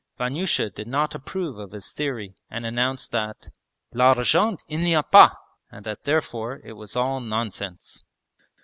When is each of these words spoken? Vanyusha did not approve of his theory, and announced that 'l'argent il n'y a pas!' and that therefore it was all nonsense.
Vanyusha 0.17 0.71
did 0.71 0.87
not 0.87 1.13
approve 1.13 1.59
of 1.59 1.73
his 1.73 1.91
theory, 1.91 2.33
and 2.49 2.65
announced 2.65 3.11
that 3.11 3.49
'l'argent 3.93 4.63
il 4.67 4.79
n'y 4.79 4.97
a 4.97 5.03
pas!' 5.03 5.35
and 5.71 5.85
that 5.85 6.05
therefore 6.05 6.59
it 6.63 6.73
was 6.73 6.95
all 6.95 7.19
nonsense. 7.19 8.03